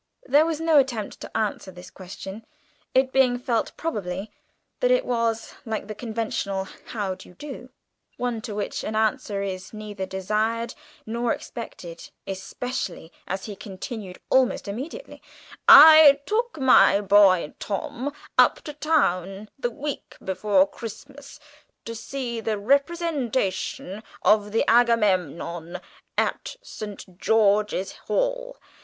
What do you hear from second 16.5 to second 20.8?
my boy Tom up to town the week before